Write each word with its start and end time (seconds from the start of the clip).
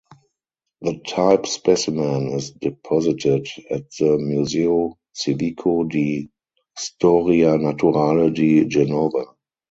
The 0.81 0.97
type 1.07 1.45
specimen 1.45 2.29
is 2.29 2.49
deposited 2.49 3.47
at 3.69 3.91
the 3.99 4.17
Museo 4.17 4.97
Civico 5.15 5.87
di 5.87 6.27
Storia 6.75 7.55
Naturale 7.59 8.33
di 8.33 8.65
Genova. 8.65 9.35